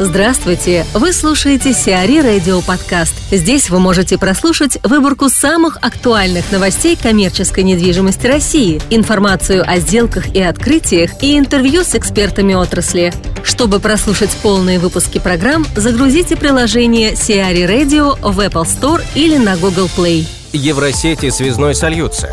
Здравствуйте! 0.00 0.84
Вы 0.92 1.12
слушаете 1.12 1.72
Сиари 1.72 2.18
Радио 2.18 2.60
Подкаст. 2.62 3.14
Здесь 3.30 3.70
вы 3.70 3.78
можете 3.78 4.18
прослушать 4.18 4.76
выборку 4.82 5.28
самых 5.28 5.78
актуальных 5.82 6.50
новостей 6.50 6.98
коммерческой 7.00 7.62
недвижимости 7.62 8.26
России, 8.26 8.82
информацию 8.90 9.62
о 9.64 9.78
сделках 9.78 10.34
и 10.34 10.42
открытиях 10.42 11.22
и 11.22 11.38
интервью 11.38 11.84
с 11.84 11.94
экспертами 11.94 12.54
отрасли. 12.54 13.14
Чтобы 13.44 13.78
прослушать 13.78 14.36
полные 14.42 14.80
выпуски 14.80 15.20
программ, 15.20 15.64
загрузите 15.76 16.34
приложение 16.34 17.14
Сиари 17.14 17.62
Radio 17.62 18.18
в 18.20 18.40
Apple 18.40 18.64
Store 18.64 19.00
или 19.14 19.36
на 19.36 19.56
Google 19.56 19.88
Play. 19.96 20.26
Евросети 20.52 21.30
связной 21.30 21.76
сольются. 21.76 22.32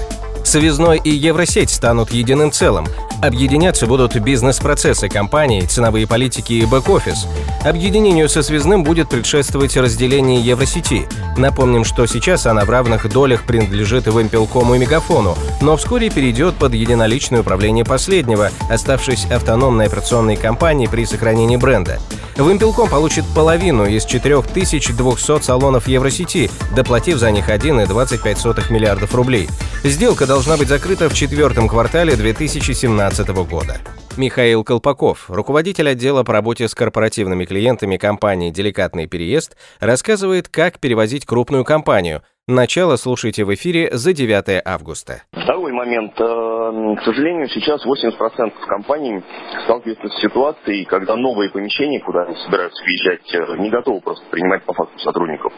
Связной 0.51 0.99
и 1.01 1.09
Евросеть 1.09 1.69
станут 1.69 2.11
единым 2.11 2.51
целым. 2.51 2.85
Объединяться 3.23 3.87
будут 3.87 4.17
бизнес-процессы 4.17 5.07
компании, 5.07 5.61
ценовые 5.61 6.05
политики 6.05 6.51
и 6.51 6.65
бэк-офис. 6.65 7.25
Объединению 7.63 8.27
со 8.27 8.43
связным 8.43 8.83
будет 8.83 9.07
предшествовать 9.07 9.77
разделение 9.77 10.41
Евросети. 10.41 11.07
Напомним, 11.37 11.85
что 11.85 12.05
сейчас 12.05 12.47
она 12.47 12.65
в 12.65 12.69
равных 12.69 13.09
долях 13.09 13.43
принадлежит 13.43 14.07
Вимпелкому 14.07 14.75
и 14.75 14.79
Мегафону, 14.79 15.37
но 15.61 15.77
вскоре 15.77 16.09
перейдет 16.09 16.55
под 16.55 16.73
единоличное 16.73 17.39
управление 17.39 17.85
последнего, 17.85 18.51
оставшись 18.69 19.31
автономной 19.31 19.85
операционной 19.85 20.35
компанией 20.35 20.89
при 20.89 21.05
сохранении 21.05 21.55
бренда. 21.55 22.01
Вимпелком 22.35 22.89
получит 22.89 23.25
половину 23.35 23.85
из 23.85 24.05
4200 24.05 25.41
салонов 25.41 25.87
Евросети, 25.87 26.49
доплатив 26.75 27.17
за 27.17 27.31
них 27.31 27.49
1,25 27.49 28.71
миллиардов 28.71 29.13
рублей. 29.13 29.49
Сделка 29.83 30.25
должна 30.25 30.57
быть 30.57 30.67
закрыта 30.67 31.09
в 31.09 31.13
четвертом 31.13 31.67
квартале 31.67 32.15
2017 32.15 33.27
года. 33.29 33.79
Михаил 34.17 34.63
Колпаков, 34.63 35.29
руководитель 35.29 35.89
отдела 35.89 36.23
по 36.23 36.33
работе 36.33 36.67
с 36.67 36.75
корпоративными 36.75 37.45
клиентами 37.45 37.97
компании 37.97 38.51
«Деликатный 38.51 39.07
переезд», 39.07 39.55
рассказывает, 39.79 40.49
как 40.49 40.79
перевозить 40.79 41.25
крупную 41.25 41.63
компанию. 41.63 42.21
Начало 42.47 42.95
слушайте 42.95 43.45
в 43.45 43.53
эфире 43.53 43.89
за 43.91 44.13
9 44.13 44.63
августа. 44.65 45.21
Второй 45.31 45.71
момент. 45.73 46.19
Э, 46.19 46.95
к 46.99 47.03
сожалению, 47.03 47.47
сейчас 47.49 47.85
80% 47.85 48.51
компаний 48.65 49.21
сталкиваются 49.63 50.07
с 50.07 50.21
ситуацией, 50.21 50.85
когда 50.85 51.15
новые 51.15 51.51
помещения, 51.51 51.99
куда 51.99 52.23
они 52.23 52.35
собираются 52.37 52.83
въезжать, 52.83 53.35
э, 53.35 53.57
не 53.61 53.69
готовы 53.69 54.01
просто 54.01 54.25
принимать 54.31 54.63
по 54.63 54.73
факту 54.73 54.97
сотрудников. 54.97 55.53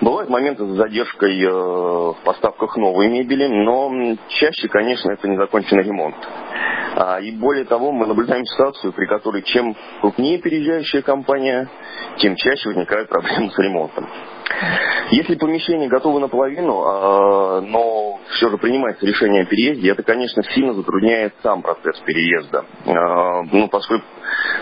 Бывают 0.00 0.28
моменты 0.28 0.66
с 0.66 0.76
задержкой 0.76 1.40
э, 1.42 1.48
в 1.48 2.16
поставках 2.24 2.76
новой 2.76 3.08
мебели, 3.08 3.46
но 3.46 4.16
чаще, 4.30 4.66
конечно, 4.66 5.12
это 5.12 5.28
незаконченный 5.28 5.84
ремонт. 5.84 6.16
А, 6.96 7.20
и 7.20 7.30
более 7.32 7.64
того, 7.64 7.92
мы 7.92 8.06
наблюдаем 8.06 8.44
ситуацию, 8.44 8.92
при 8.92 9.06
которой 9.06 9.42
чем 9.42 9.76
крупнее 10.00 10.38
переезжающая 10.38 11.02
компания, 11.02 11.68
тем 12.18 12.36
чаще 12.36 12.68
возникают 12.68 13.08
проблемы 13.08 13.50
с 13.50 13.58
ремонтом. 13.58 14.08
Если 15.10 15.36
помещение 15.36 15.88
готово 15.88 16.18
наполовину, 16.18 16.82
а, 16.82 17.60
но 17.60 17.99
все 18.40 18.48
же 18.48 18.56
принимается 18.56 19.04
решение 19.04 19.42
о 19.42 19.44
переезде, 19.44 19.90
это, 19.90 20.02
конечно, 20.02 20.42
сильно 20.54 20.72
затрудняет 20.72 21.34
сам 21.42 21.60
процесс 21.60 22.00
переезда. 22.06 22.64
А, 22.86 23.42
ну, 23.52 23.68
поскольку 23.68 24.06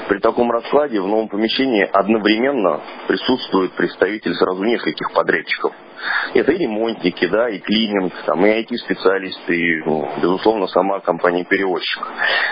при 0.09 0.19
таком 0.19 0.51
раскладе 0.51 1.01
в 1.01 1.07
новом 1.07 1.29
помещении 1.29 1.89
одновременно 1.93 2.81
присутствует 3.07 3.71
представитель 3.75 4.35
сразу 4.35 4.65
нескольких 4.65 5.13
подрядчиков. 5.13 5.73
Это 6.35 6.51
и 6.51 6.59
ремонтники, 6.59 7.27
да, 7.29 7.51
и 7.51 7.59
клининг, 7.59 8.13
там, 8.27 8.45
и 8.45 8.63
IT-специалисты, 8.63 9.55
и, 9.55 9.85
ну, 9.85 10.09
безусловно, 10.21 10.67
сама 10.67 10.99
компания-перевозчик. 10.99 12.03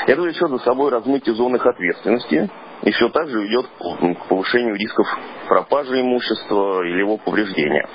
Это 0.07 0.23
влечет 0.23 0.49
за 0.49 0.59
собой 0.59 0.93
размытие 0.93 1.35
зон 1.35 1.57
их 1.57 1.67
ответственности, 1.67 2.49
и 2.83 2.91
все 2.91 3.09
так 3.09 3.29
же 3.29 3.47
идет 3.47 3.67
к 3.67 4.29
повышению 4.29 4.77
рисков 4.77 5.07
пропажи 5.49 6.01
имущества 6.01 6.83
или 6.85 7.01
его 7.01 7.17
повреждения. 7.17 7.89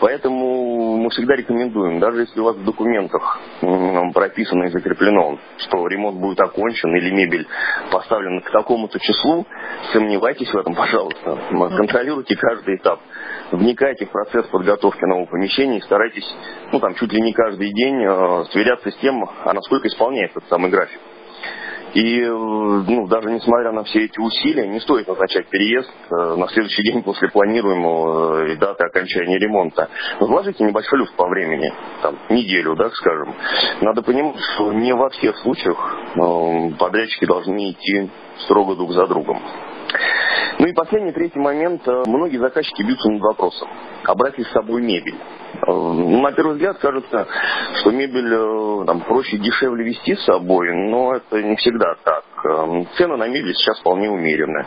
Поэтому 0.00 0.96
мы 0.96 1.10
всегда 1.10 1.36
рекомендуем, 1.36 2.00
даже 2.00 2.20
если 2.20 2.40
у 2.40 2.44
вас 2.44 2.56
в 2.56 2.64
документах 2.64 3.38
прописано 4.14 4.64
и 4.64 4.68
закреплено, 4.70 5.38
что 5.58 5.86
ремонт 5.86 6.18
будет 6.18 6.40
окончен 6.40 6.94
или 6.96 7.10
мебель 7.10 7.46
поставлена 7.90 8.40
к 8.40 8.50
такому-то 8.50 8.98
числу, 8.98 9.46
сомневайтесь 9.92 10.52
в 10.52 10.56
этом, 10.56 10.74
пожалуйста. 10.74 11.38
Контролируйте 11.76 12.36
каждый 12.36 12.76
этап. 12.76 13.00
Вникайте 13.52 14.06
в 14.06 14.10
процесс 14.10 14.46
подготовки 14.46 15.04
нового 15.04 15.26
помещения 15.26 15.78
и 15.78 15.82
старайтесь, 15.82 16.28
ну 16.72 16.80
там 16.80 16.94
чуть 16.94 17.12
ли 17.12 17.20
не 17.22 17.32
каждый 17.32 17.72
день 17.72 18.04
э, 18.04 18.44
сверяться 18.50 18.90
с 18.90 18.96
тем, 18.96 19.24
а 19.44 19.52
насколько 19.52 19.88
исполняется 19.88 20.38
этот 20.38 20.50
самый 20.50 20.70
график. 20.70 21.00
И 21.98 22.24
ну, 22.24 23.08
даже 23.08 23.28
несмотря 23.28 23.72
на 23.72 23.82
все 23.82 24.04
эти 24.04 24.20
усилия, 24.20 24.68
не 24.68 24.78
стоит 24.78 25.08
назначать 25.08 25.48
переезд 25.48 25.90
э, 26.10 26.36
на 26.36 26.46
следующий 26.46 26.84
день 26.84 27.02
после 27.02 27.28
планируемого 27.28 28.44
э, 28.44 28.56
даты 28.56 28.84
окончания 28.84 29.36
ремонта. 29.36 29.88
Вложите 30.20 30.62
небольшой 30.62 31.00
люфт 31.00 31.16
по 31.16 31.26
времени, 31.26 31.72
там, 32.00 32.16
неделю, 32.30 32.76
да, 32.76 32.88
скажем. 32.90 33.34
Надо 33.80 34.02
понимать, 34.02 34.36
что 34.54 34.72
не 34.72 34.94
во 34.94 35.10
всех 35.10 35.38
случаях 35.38 35.76
э, 36.14 36.70
подрядчики 36.78 37.24
должны 37.24 37.72
идти 37.72 38.08
строго 38.44 38.76
друг 38.76 38.92
за 38.92 39.08
другом. 39.08 39.42
Ну 40.58 40.66
и 40.66 40.72
последний, 40.72 41.12
третий 41.12 41.38
момент. 41.38 41.86
Э, 41.86 42.02
многие 42.06 42.38
заказчики 42.38 42.82
бьются 42.82 43.08
над 43.08 43.22
вопросом. 43.22 43.68
А 44.04 44.14
брать 44.16 44.36
ли 44.38 44.44
с 44.44 44.50
собой 44.50 44.82
мебель? 44.82 45.14
Э, 45.66 45.72
на 45.72 46.32
первый 46.32 46.54
взгляд 46.54 46.78
кажется, 46.78 47.28
что 47.76 47.90
мебель 47.92 48.32
э, 48.32 48.84
там, 48.86 49.02
проще 49.02 49.36
и 49.36 49.38
дешевле 49.38 49.84
вести 49.84 50.16
с 50.16 50.24
собой, 50.24 50.74
но 50.90 51.14
это 51.14 51.40
не 51.42 51.54
всегда 51.56 51.94
так. 52.02 52.24
Цены 52.96 53.16
на 53.16 53.28
мебель 53.28 53.54
сейчас 53.54 53.78
вполне 53.78 54.10
умеренные. 54.10 54.66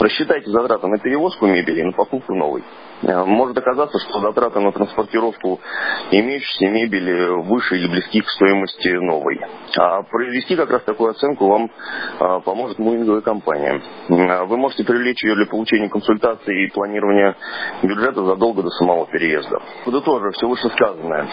Рассчитайте 0.00 0.50
затраты 0.50 0.88
на 0.88 0.98
перевозку 0.98 1.46
мебели 1.46 1.80
и 1.80 1.84
на 1.84 1.92
покупку 1.92 2.34
новой. 2.34 2.64
Может 3.02 3.56
оказаться, 3.56 3.98
что 3.98 4.20
затраты 4.20 4.60
на 4.60 4.72
транспортировку 4.72 5.60
имеющейся 6.10 6.66
мебели 6.66 7.42
выше 7.48 7.76
или 7.76 7.86
близки 7.86 8.20
к 8.20 8.28
стоимости 8.28 8.88
новой. 8.88 9.40
А 9.76 10.02
произвести 10.02 10.56
как 10.56 10.70
раз 10.70 10.82
такую 10.82 11.10
оценку 11.10 11.46
вам 11.46 11.70
поможет 12.42 12.78
мувинговая 12.78 13.20
компания. 13.20 13.80
Вы 14.08 14.56
можете 14.56 14.84
привлечь 14.84 15.22
ее 15.22 15.36
для 15.36 15.46
получения 15.46 15.88
консультации 15.88 16.64
и 16.64 16.70
планирования 16.70 17.36
бюджета 17.82 18.24
задолго 18.24 18.62
до 18.62 18.70
самого 18.70 19.06
переезда. 19.06 19.60
Подытожив 19.84 20.34
все 20.34 20.48
вышесказанное. 20.48 21.28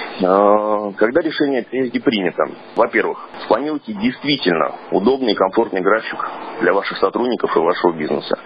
Когда 0.98 1.22
решение 1.22 1.62
о 1.62 1.64
переезде 1.64 2.00
принято, 2.00 2.44
во-первых, 2.76 3.28
спланируйте 3.46 3.94
действительно 3.94 4.76
удобный 4.92 5.32
и 5.32 5.36
комфортный 5.36 5.82
график 5.82 6.20
для 6.62 6.74
ваших 6.74 6.98
сотрудников 7.00 7.56
и 7.56 7.60
вашего 7.60 7.94
бизнеса. 7.94 8.38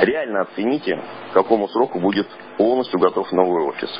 Реально 0.00 0.42
оцените, 0.42 0.98
к 1.30 1.34
какому 1.34 1.68
сроку 1.68 2.00
будет 2.00 2.26
полностью 2.56 2.98
готов 2.98 3.30
новый 3.32 3.64
офис. 3.64 3.90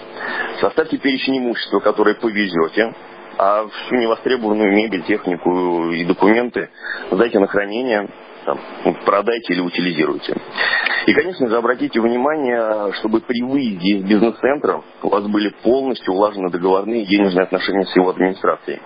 Составьте 0.60 0.98
перечень 0.98 1.38
имущества, 1.38 1.80
которое 1.80 2.14
повезете, 2.14 2.94
а 3.38 3.66
всю 3.66 3.96
невостребованную 3.96 4.72
мебель, 4.72 5.02
технику 5.04 5.90
и 5.90 6.04
документы 6.04 6.70
сдайте 7.10 7.38
на 7.38 7.46
хранение, 7.46 8.08
там, 8.44 8.58
продайте 9.04 9.54
или 9.54 9.60
утилизируйте. 9.60 10.34
И, 11.06 11.12
конечно 11.14 11.48
же, 11.48 11.56
обратите 11.56 12.00
внимание, 12.00 12.92
чтобы 12.94 13.20
при 13.20 13.42
выезде 13.42 13.96
из 13.96 14.04
бизнес-центра 14.04 14.82
у 15.02 15.08
вас 15.08 15.26
были 15.26 15.48
полностью 15.62 16.14
улажены 16.14 16.50
договорные 16.50 17.06
денежные 17.06 17.44
отношения 17.44 17.84
с 17.86 17.96
его 17.96 18.10
администрацией. 18.10 18.80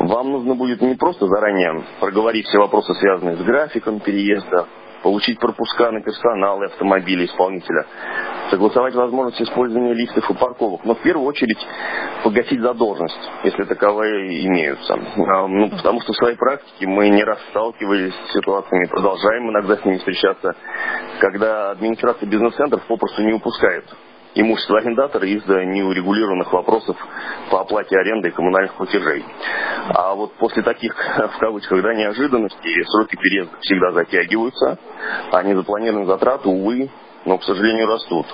Вам 0.00 0.32
нужно 0.32 0.54
будет 0.54 0.80
не 0.80 0.94
просто 0.94 1.26
заранее 1.26 1.84
проговорить 2.00 2.46
все 2.46 2.58
вопросы, 2.58 2.94
связанные 2.94 3.36
с 3.36 3.42
графиком 3.42 4.00
переезда, 4.00 4.66
получить 5.02 5.38
пропуска 5.38 5.90
на 5.90 6.00
персонал 6.00 6.62
и 6.62 6.66
автомобили 6.66 7.26
исполнителя, 7.26 7.86
согласовать 8.50 8.94
возможность 8.94 9.40
использования 9.42 9.94
лифтов 9.94 10.30
и 10.30 10.34
парковок, 10.34 10.84
но 10.84 10.94
в 10.94 11.02
первую 11.02 11.26
очередь 11.26 11.58
погасить 12.22 12.60
задолженность, 12.60 13.30
если 13.44 13.64
таковые 13.64 14.46
имеются. 14.46 14.94
А, 14.94 15.46
ну, 15.46 15.70
потому 15.70 16.00
что 16.00 16.12
в 16.12 16.16
своей 16.16 16.36
практике 16.36 16.86
мы 16.86 17.08
не 17.08 17.24
раз 17.24 17.38
сталкивались 17.50 18.14
с 18.14 18.32
ситуациями, 18.32 18.86
продолжаем 18.86 19.50
иногда 19.50 19.76
с 19.76 19.84
ними 19.84 19.98
встречаться, 19.98 20.54
когда 21.20 21.70
администрация 21.72 22.28
бизнес-центров 22.28 22.82
попросту 22.86 23.22
не 23.22 23.32
упускает 23.32 23.84
имущество 24.34 24.78
арендатора 24.78 25.26
из-за 25.26 25.64
неурегулированных 25.64 26.52
вопросов 26.52 26.96
по 27.50 27.60
оплате 27.60 27.96
аренды 27.96 28.28
и 28.28 28.30
коммунальных 28.30 28.74
платежей. 28.74 29.24
А 29.88 30.14
вот 30.14 30.34
после 30.34 30.62
таких, 30.62 30.94
в 30.94 31.38
кавычках, 31.38 31.82
да, 31.82 31.94
неожиданностей 31.94 32.84
сроки 32.86 33.16
переезда 33.16 33.56
всегда 33.60 33.92
затягиваются, 33.92 34.78
а 35.30 35.42
незапланированные 35.42 36.06
затраты, 36.06 36.48
увы, 36.48 36.90
но, 37.24 37.38
к 37.38 37.44
сожалению, 37.44 37.86
растут. 37.86 38.26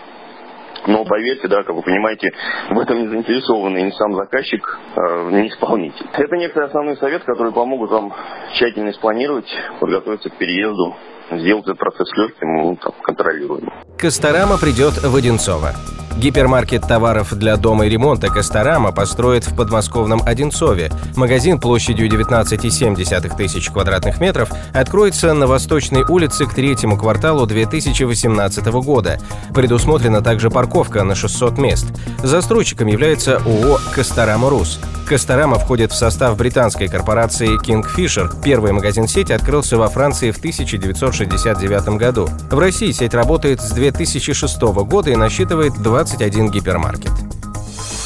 Но 0.86 1.04
поверьте, 1.04 1.48
да, 1.48 1.62
как 1.64 1.74
вы 1.74 1.82
понимаете, 1.82 2.32
в 2.70 2.78
этом 2.78 2.98
не 3.00 3.08
заинтересованы 3.08 3.78
ни 3.82 3.90
сам 3.90 4.14
заказчик, 4.14 4.78
э, 4.94 5.30
ни 5.32 5.48
исполнитель. 5.48 6.06
Это 6.12 6.36
некоторые 6.36 6.68
основные 6.68 6.96
советы, 6.96 7.24
которые 7.24 7.52
помогут 7.52 7.90
вам 7.90 8.14
тщательно 8.54 8.92
спланировать, 8.92 9.48
подготовиться 9.80 10.30
к 10.30 10.36
переезду 10.36 10.96
сделать 11.32 11.64
этот 11.64 11.78
процесс 11.78 12.08
легким, 12.16 12.56
ну, 12.56 12.76
там, 12.76 12.92
контролируемым. 13.02 13.72
Косторама 13.96 14.58
придет 14.58 15.02
в 15.02 15.14
Одинцово. 15.14 15.74
Гипермаркет 16.18 16.82
товаров 16.82 17.32
для 17.34 17.56
дома 17.56 17.86
и 17.86 17.88
ремонта 17.88 18.26
«Косторама» 18.26 18.90
построит 18.90 19.46
в 19.46 19.54
подмосковном 19.54 20.20
Одинцове. 20.26 20.90
Магазин 21.14 21.60
площадью 21.60 22.08
19,7 22.08 23.36
тысяч 23.36 23.70
квадратных 23.70 24.20
метров 24.20 24.50
откроется 24.74 25.32
на 25.32 25.46
Восточной 25.46 26.02
улице 26.02 26.46
к 26.46 26.54
третьему 26.54 26.96
кварталу 26.96 27.46
2018 27.46 28.66
года. 28.82 29.20
Предусмотрена 29.54 30.20
также 30.20 30.50
парковка 30.50 31.04
на 31.04 31.14
600 31.14 31.56
мест. 31.58 31.86
Застройщиком 32.20 32.88
является 32.88 33.36
ООО 33.36 33.78
«Косторама 33.94 34.50
Рус». 34.50 34.80
Косторама 35.08 35.58
входит 35.58 35.90
в 35.90 35.96
состав 35.96 36.36
британской 36.36 36.86
корпорации 36.86 37.58
Kingfisher. 37.58 38.30
Первый 38.44 38.72
магазин 38.72 39.08
сети 39.08 39.32
открылся 39.32 39.78
во 39.78 39.88
Франции 39.88 40.30
в 40.30 40.36
1969 40.36 41.96
году. 41.96 42.28
В 42.50 42.58
России 42.58 42.92
сеть 42.92 43.14
работает 43.14 43.62
с 43.62 43.70
2006 43.70 44.60
года 44.60 45.10
и 45.10 45.16
насчитывает 45.16 45.72
20 45.72 46.18
21 46.18 46.50
гипермаркет. 46.50 47.12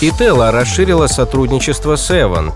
Итела 0.00 0.52
расширила 0.52 1.08
сотрудничество 1.08 1.96
с 1.96 2.08
Эван. 2.12 2.52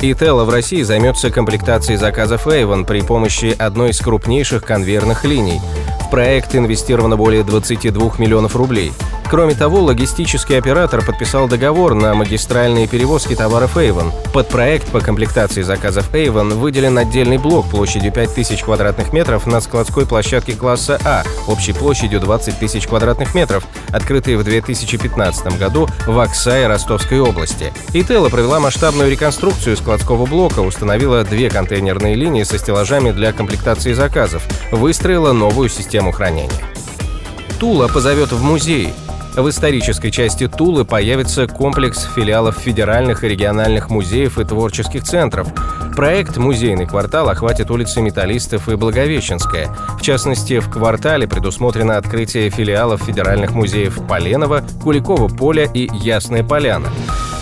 Итела 0.00 0.44
в 0.44 0.50
России 0.50 0.80
займется 0.80 1.30
комплектацией 1.30 1.98
заказов 1.98 2.46
Avon 2.46 2.86
при 2.86 3.02
помощи 3.02 3.54
одной 3.58 3.90
из 3.90 4.00
крупнейших 4.00 4.64
конвейерных 4.64 5.26
линий. 5.26 5.60
В 6.00 6.10
проект 6.10 6.54
инвестировано 6.54 7.18
более 7.18 7.44
22 7.44 8.12
миллионов 8.16 8.56
рублей– 8.56 8.94
Кроме 9.32 9.54
того, 9.54 9.80
логистический 9.80 10.58
оператор 10.58 11.02
подписал 11.02 11.48
договор 11.48 11.94
на 11.94 12.12
магистральные 12.12 12.86
перевозки 12.86 13.34
товаров 13.34 13.78
Avon. 13.78 14.12
Под 14.34 14.46
проект 14.48 14.88
по 14.88 15.00
комплектации 15.00 15.62
заказов 15.62 16.12
Avon 16.12 16.52
выделен 16.52 16.98
отдельный 16.98 17.38
блок 17.38 17.70
площадью 17.70 18.12
5000 18.12 18.62
квадратных 18.62 19.14
метров 19.14 19.46
на 19.46 19.62
складской 19.62 20.04
площадке 20.04 20.52
класса 20.52 21.00
А, 21.06 21.22
общей 21.48 21.72
площадью 21.72 22.20
20 22.20 22.58
тысяч 22.58 22.86
квадратных 22.86 23.34
метров, 23.34 23.64
открытый 23.88 24.36
в 24.36 24.44
2015 24.44 25.58
году 25.58 25.88
в 26.06 26.18
Оксае 26.18 26.66
Ростовской 26.66 27.18
области. 27.20 27.72
Итела 27.94 28.28
провела 28.28 28.60
масштабную 28.60 29.10
реконструкцию 29.10 29.78
складского 29.78 30.26
блока, 30.26 30.60
установила 30.60 31.24
две 31.24 31.48
контейнерные 31.48 32.16
линии 32.16 32.42
со 32.42 32.58
стеллажами 32.58 33.12
для 33.12 33.32
комплектации 33.32 33.94
заказов, 33.94 34.46
выстроила 34.70 35.32
новую 35.32 35.70
систему 35.70 36.12
хранения. 36.12 36.52
Тула 37.58 37.88
позовет 37.88 38.30
в 38.32 38.42
музей. 38.42 38.92
В 39.34 39.48
исторической 39.48 40.10
части 40.10 40.46
Тулы 40.46 40.84
появится 40.84 41.46
комплекс 41.46 42.06
филиалов 42.14 42.58
федеральных 42.58 43.24
и 43.24 43.28
региональных 43.28 43.88
музеев 43.88 44.38
и 44.38 44.44
творческих 44.44 45.04
центров. 45.04 45.48
Проект 45.96 46.36
«Музейный 46.36 46.86
квартал» 46.86 47.30
охватит 47.30 47.70
улицы 47.70 48.02
Металлистов 48.02 48.68
и 48.68 48.76
Благовещенская. 48.76 49.74
В 49.98 50.02
частности, 50.02 50.58
в 50.58 50.70
квартале 50.70 51.26
предусмотрено 51.26 51.96
открытие 51.96 52.50
филиалов 52.50 53.04
федеральных 53.04 53.52
музеев 53.52 54.06
Поленова, 54.06 54.62
Куликова 54.82 55.28
поля 55.28 55.64
и 55.64 55.88
Ясная 55.94 56.44
Поляна. 56.44 56.88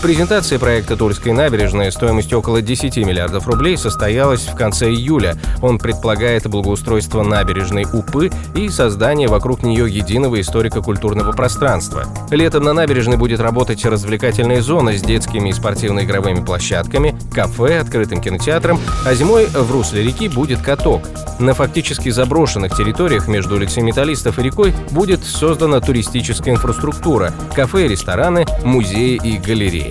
Презентация 0.01 0.57
проекта 0.57 0.97
Тульской 0.97 1.31
набережной 1.31 1.91
стоимостью 1.91 2.39
около 2.39 2.63
10 2.63 2.97
миллиардов 2.97 3.47
рублей 3.47 3.77
состоялась 3.77 4.41
в 4.41 4.55
конце 4.55 4.89
июля. 4.89 5.37
Он 5.61 5.77
предполагает 5.77 6.47
благоустройство 6.47 7.21
набережной 7.21 7.85
Упы 7.93 8.31
и 8.55 8.67
создание 8.69 9.27
вокруг 9.27 9.61
нее 9.61 9.87
единого 9.87 10.41
историко-культурного 10.41 11.33
пространства. 11.33 12.05
Летом 12.31 12.63
на 12.63 12.73
набережной 12.73 13.17
будет 13.17 13.41
работать 13.41 13.85
развлекательная 13.85 14.63
зона 14.63 14.97
с 14.97 15.03
детскими 15.03 15.49
и 15.49 15.53
спортивно-игровыми 15.53 16.43
площадками, 16.43 17.15
кафе, 17.31 17.77
открытым 17.77 18.21
кинотеатром, 18.21 18.79
а 19.05 19.13
зимой 19.13 19.45
в 19.45 19.71
русле 19.71 20.01
реки 20.01 20.29
будет 20.29 20.61
каток. 20.61 21.03
На 21.37 21.53
фактически 21.53 22.09
заброшенных 22.09 22.75
территориях 22.75 23.27
между 23.27 23.55
улицей 23.55 23.83
Металлистов 23.83 24.39
и 24.39 24.43
рекой 24.43 24.73
будет 24.89 25.23
создана 25.23 25.79
туристическая 25.79 26.55
инфраструктура, 26.55 27.33
кафе, 27.55 27.87
рестораны, 27.87 28.47
музеи 28.63 29.19
и 29.23 29.37
галереи. 29.37 29.90